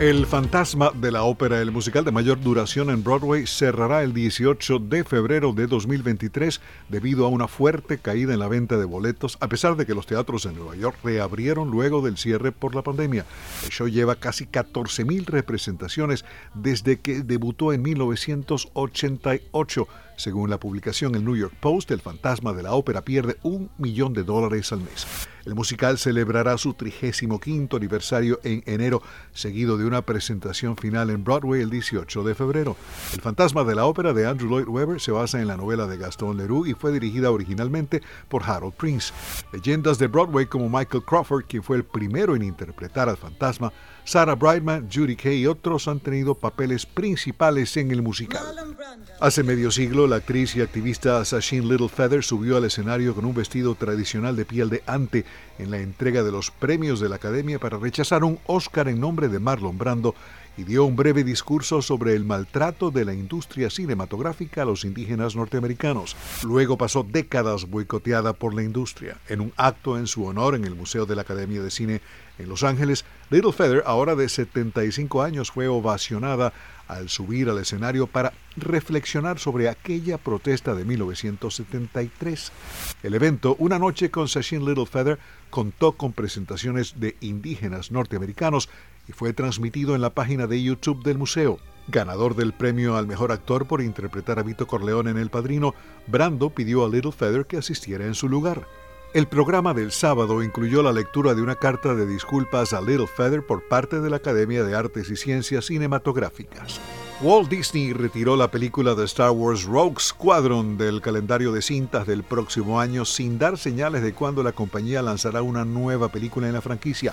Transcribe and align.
El 0.00 0.24
fantasma 0.24 0.92
de 0.94 1.12
la 1.12 1.24
ópera, 1.24 1.60
el 1.60 1.72
musical 1.72 2.06
de 2.06 2.10
mayor 2.10 2.40
duración 2.40 2.88
en 2.88 3.04
Broadway, 3.04 3.46
cerrará 3.46 4.02
el 4.02 4.14
18 4.14 4.78
de 4.78 5.04
febrero 5.04 5.52
de 5.52 5.66
2023 5.66 6.62
debido 6.88 7.26
a 7.26 7.28
una 7.28 7.48
fuerte 7.48 7.98
caída 7.98 8.32
en 8.32 8.38
la 8.38 8.48
venta 8.48 8.78
de 8.78 8.86
boletos, 8.86 9.36
a 9.40 9.48
pesar 9.48 9.76
de 9.76 9.84
que 9.84 9.94
los 9.94 10.06
teatros 10.06 10.46
en 10.46 10.54
Nueva 10.54 10.74
York 10.74 10.96
reabrieron 11.04 11.70
luego 11.70 12.00
del 12.00 12.16
cierre 12.16 12.50
por 12.50 12.74
la 12.74 12.80
pandemia. 12.80 13.26
El 13.62 13.68
show 13.68 13.88
lleva 13.88 14.14
casi 14.14 14.46
14.000 14.46 15.26
representaciones 15.26 16.24
desde 16.54 16.98
que 16.98 17.20
debutó 17.20 17.74
en 17.74 17.82
1988 17.82 19.86
según 20.20 20.50
la 20.50 20.60
publicación 20.60 21.14
El 21.14 21.24
New 21.24 21.34
York 21.34 21.54
Post, 21.60 21.90
el 21.90 22.02
fantasma 22.02 22.52
de 22.52 22.62
la 22.62 22.74
ópera 22.74 23.02
pierde 23.02 23.38
un 23.42 23.70
millón 23.78 24.12
de 24.12 24.22
dólares 24.22 24.70
al 24.70 24.80
mes. 24.80 25.06
El 25.44 25.54
musical 25.54 25.98
celebrará 25.98 26.58
su 26.58 26.74
35 26.74 27.76
aniversario 27.76 28.40
en 28.44 28.62
enero, 28.66 29.02
seguido 29.32 29.78
de 29.78 29.84
una 29.84 30.02
presentación 30.02 30.76
final 30.76 31.10
en 31.10 31.24
Broadway 31.24 31.62
el 31.62 31.70
18 31.70 32.22
de 32.24 32.34
febrero. 32.34 32.76
El 33.12 33.20
fantasma 33.20 33.64
de 33.64 33.74
la 33.74 33.86
ópera 33.86 34.12
de 34.12 34.26
Andrew 34.26 34.50
Lloyd 34.50 34.68
Webber 34.68 35.00
se 35.00 35.12
basa 35.12 35.40
en 35.40 35.48
la 35.48 35.56
novela 35.56 35.86
de 35.86 35.96
Gaston 35.96 36.36
Leroux 36.36 36.66
y 36.66 36.74
fue 36.74 36.92
dirigida 36.92 37.30
originalmente 37.30 38.02
por 38.28 38.42
Harold 38.42 38.74
Prince. 38.74 39.12
Leyendas 39.52 39.98
de 39.98 40.06
Broadway 40.06 40.46
como 40.46 40.68
Michael 40.68 41.04
Crawford, 41.04 41.44
quien 41.46 41.62
fue 41.62 41.76
el 41.76 41.84
primero 41.84 42.36
en 42.36 42.42
interpretar 42.42 43.08
al 43.08 43.16
fantasma, 43.16 43.72
Sarah 44.04 44.34
Brightman, 44.34 44.88
Judy 44.92 45.14
Kay 45.14 45.42
y 45.42 45.46
otros 45.46 45.86
han 45.86 46.00
tenido 46.00 46.34
papeles 46.34 46.86
principales 46.86 47.76
en 47.76 47.90
el 47.90 48.02
musical. 48.02 48.42
Hace 49.20 49.42
medio 49.42 49.70
siglo, 49.70 50.06
la 50.06 50.16
actriz 50.16 50.56
y 50.56 50.62
activista 50.62 51.24
Sasheen 51.24 51.68
Little 51.68 51.88
Feather 51.88 52.24
subió 52.24 52.56
al 52.56 52.64
escenario 52.64 53.14
con 53.14 53.24
un 53.24 53.34
vestido 53.34 53.74
tradicional 53.74 54.34
de 54.34 54.44
piel 54.44 54.70
de 54.70 54.82
ante 54.86 55.24
en 55.58 55.70
la 55.70 55.78
entrega 55.78 56.22
de 56.22 56.32
los 56.32 56.50
premios 56.50 57.00
de 57.00 57.08
la 57.08 57.16
Academia 57.16 57.58
para 57.58 57.78
rechazar 57.78 58.24
un 58.24 58.38
Oscar 58.46 58.88
en 58.88 59.00
nombre 59.00 59.28
de 59.28 59.38
Marlon 59.38 59.78
Brando 59.78 60.14
y 60.56 60.64
dio 60.64 60.84
un 60.84 60.96
breve 60.96 61.24
discurso 61.24 61.82
sobre 61.82 62.14
el 62.14 62.24
maltrato 62.24 62.90
de 62.90 63.04
la 63.04 63.14
industria 63.14 63.70
cinematográfica 63.70 64.62
a 64.62 64.64
los 64.64 64.84
indígenas 64.84 65.36
norteamericanos. 65.36 66.16
Luego 66.42 66.76
pasó 66.76 67.02
décadas 67.02 67.68
boicoteada 67.68 68.32
por 68.32 68.54
la 68.54 68.62
industria. 68.62 69.18
En 69.28 69.40
un 69.40 69.52
acto 69.56 69.98
en 69.98 70.06
su 70.06 70.24
honor 70.24 70.54
en 70.54 70.64
el 70.64 70.74
Museo 70.74 71.06
de 71.06 71.16
la 71.16 71.22
Academia 71.22 71.62
de 71.62 71.70
Cine 71.70 72.00
en 72.38 72.48
Los 72.48 72.62
Ángeles, 72.62 73.04
Little 73.30 73.52
Feather, 73.52 73.82
ahora 73.86 74.14
de 74.14 74.28
75 74.28 75.22
años, 75.22 75.50
fue 75.50 75.68
ovacionada 75.68 76.52
al 76.88 77.08
subir 77.08 77.48
al 77.48 77.58
escenario 77.58 78.06
para 78.06 78.32
reflexionar 78.56 79.38
sobre 79.38 79.68
aquella 79.68 80.18
protesta 80.18 80.74
de 80.74 80.84
1973. 80.84 82.52
El 83.02 83.14
evento, 83.14 83.54
Una 83.58 83.78
noche 83.78 84.10
con 84.10 84.26
Sachin 84.26 84.64
Little 84.64 84.86
Feather, 84.86 85.18
contó 85.50 85.92
con 85.92 86.12
presentaciones 86.12 86.98
de 86.98 87.16
indígenas 87.20 87.92
norteamericanos 87.92 88.68
y 89.08 89.12
fue 89.12 89.32
transmitido 89.32 89.94
en 89.94 90.00
la 90.00 90.10
página 90.10 90.39
de 90.46 90.62
YouTube 90.62 91.02
del 91.02 91.18
museo. 91.18 91.58
Ganador 91.88 92.36
del 92.36 92.52
premio 92.52 92.96
al 92.96 93.06
mejor 93.06 93.32
actor 93.32 93.66
por 93.66 93.82
interpretar 93.82 94.38
a 94.38 94.42
Vito 94.42 94.66
Corleone 94.66 95.10
en 95.10 95.18
El 95.18 95.30
Padrino, 95.30 95.74
Brando 96.06 96.50
pidió 96.50 96.84
a 96.84 96.88
Little 96.88 97.12
Feather 97.12 97.46
que 97.46 97.56
asistiera 97.56 98.06
en 98.06 98.14
su 98.14 98.28
lugar. 98.28 98.66
El 99.12 99.26
programa 99.26 99.74
del 99.74 99.90
sábado 99.90 100.40
incluyó 100.40 100.84
la 100.84 100.92
lectura 100.92 101.34
de 101.34 101.42
una 101.42 101.56
carta 101.56 101.96
de 101.96 102.06
disculpas 102.06 102.72
a 102.72 102.80
Little 102.80 103.08
Feather 103.08 103.44
por 103.44 103.66
parte 103.66 104.00
de 104.00 104.08
la 104.08 104.16
Academia 104.16 104.62
de 104.62 104.76
Artes 104.76 105.10
y 105.10 105.16
Ciencias 105.16 105.66
Cinematográficas. 105.66 106.80
Walt 107.20 107.50
Disney 107.50 107.92
retiró 107.92 108.36
la 108.36 108.50
película 108.50 108.94
de 108.94 109.04
Star 109.04 109.32
Wars 109.32 109.64
Rogue 109.64 109.96
Squadron 109.98 110.78
del 110.78 111.02
calendario 111.02 111.50
de 111.50 111.60
cintas 111.60 112.06
del 112.06 112.22
próximo 112.22 112.80
año 112.80 113.04
sin 113.04 113.36
dar 113.36 113.58
señales 113.58 114.02
de 114.02 114.14
cuándo 114.14 114.44
la 114.44 114.52
compañía 114.52 115.02
lanzará 115.02 115.42
una 115.42 115.64
nueva 115.64 116.08
película 116.08 116.46
en 116.46 116.54
la 116.54 116.62
franquicia. 116.62 117.12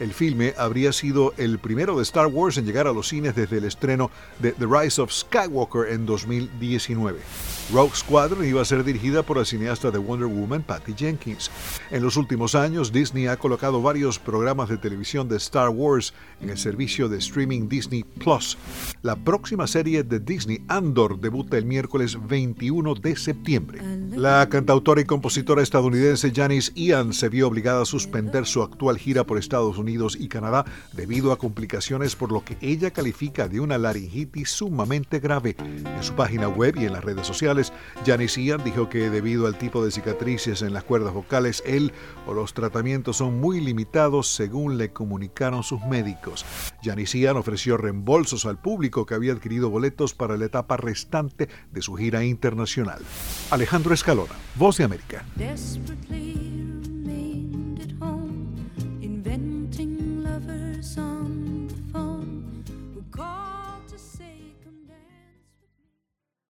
El 0.00 0.12
filme 0.12 0.54
habría 0.58 0.92
sido 0.92 1.34
el 1.36 1.58
primero 1.58 1.96
de 1.96 2.02
Star 2.02 2.26
Wars 2.26 2.56
en 2.56 2.66
llegar 2.66 2.88
a 2.88 2.92
los 2.92 3.08
cines 3.08 3.36
desde 3.36 3.58
el 3.58 3.64
estreno 3.64 4.10
de 4.40 4.52
The 4.52 4.66
Rise 4.66 5.00
of 5.00 5.12
Skywalker 5.12 5.92
en 5.92 6.04
2019. 6.04 7.20
Rogue 7.72 7.94
Squadron 7.94 8.44
iba 8.44 8.60
a 8.60 8.64
ser 8.64 8.84
dirigida 8.84 9.22
por 9.22 9.38
la 9.38 9.44
cineasta 9.44 9.90
de 9.90 9.98
Wonder 9.98 10.28
Woman, 10.28 10.62
Patty 10.62 10.94
Jenkins. 10.94 11.50
En 11.90 12.02
los 12.02 12.16
últimos 12.16 12.54
años, 12.54 12.92
Disney 12.92 13.26
ha 13.26 13.38
colocado 13.38 13.80
varios 13.80 14.18
programas 14.18 14.68
de 14.68 14.76
televisión 14.76 15.28
de 15.28 15.36
Star 15.36 15.70
Wars 15.70 16.12
en 16.40 16.50
el 16.50 16.58
servicio 16.58 17.08
de 17.08 17.18
streaming 17.18 17.68
Disney 17.68 18.04
Plus. 18.04 18.58
La 19.02 19.16
próxima 19.16 19.66
serie 19.66 20.02
de 20.02 20.20
Disney, 20.20 20.62
Andor, 20.68 21.20
debuta 21.20 21.56
el 21.56 21.64
miércoles 21.64 22.18
21 22.26 22.96
de 22.96 23.16
septiembre. 23.16 23.80
La 24.10 24.46
cantautora 24.48 25.00
y 25.00 25.04
compositora 25.04 25.62
estadounidense 25.62 26.32
Janice 26.34 26.72
Ian 26.74 27.12
se 27.12 27.28
vio 27.28 27.48
obligada 27.48 27.82
a 27.82 27.86
suspender 27.86 28.44
su 28.46 28.62
actual 28.62 28.98
gira 28.98 29.24
por 29.24 29.38
Estados 29.38 29.78
Unidos 29.84 30.16
y 30.18 30.28
Canadá 30.28 30.64
debido 30.94 31.30
a 31.30 31.38
complicaciones 31.38 32.16
por 32.16 32.32
lo 32.32 32.42
que 32.42 32.56
ella 32.62 32.90
califica 32.90 33.48
de 33.48 33.60
una 33.60 33.76
laringitis 33.76 34.48
sumamente 34.48 35.20
grave. 35.20 35.56
En 35.58 36.02
su 36.02 36.14
página 36.14 36.48
web 36.48 36.76
y 36.76 36.86
en 36.86 36.94
las 36.94 37.04
redes 37.04 37.26
sociales, 37.26 37.70
Janice 38.06 38.42
Ian 38.42 38.64
dijo 38.64 38.88
que 38.88 39.10
debido 39.10 39.46
al 39.46 39.58
tipo 39.58 39.84
de 39.84 39.90
cicatrices 39.90 40.62
en 40.62 40.72
las 40.72 40.84
cuerdas 40.84 41.12
vocales, 41.12 41.62
él 41.66 41.92
o 42.26 42.32
los 42.32 42.54
tratamientos 42.54 43.18
son 43.18 43.38
muy 43.40 43.60
limitados 43.60 44.28
según 44.28 44.78
le 44.78 44.90
comunicaron 44.90 45.62
sus 45.62 45.82
médicos. 45.82 46.46
Janice 46.82 47.18
Ian 47.18 47.36
ofreció 47.36 47.76
reembolsos 47.76 48.46
al 48.46 48.58
público 48.58 49.04
que 49.04 49.14
había 49.14 49.34
adquirido 49.34 49.68
boletos 49.68 50.14
para 50.14 50.38
la 50.38 50.46
etapa 50.46 50.78
restante 50.78 51.48
de 51.70 51.82
su 51.82 51.94
gira 51.94 52.24
internacional. 52.24 53.02
Alejandro 53.50 53.92
Escalona, 53.92 54.34
Voz 54.56 54.78
de 54.78 54.84
América. 54.84 55.24
Desperately 55.36 56.43